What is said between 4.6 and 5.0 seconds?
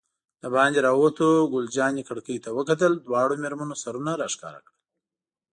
کړل.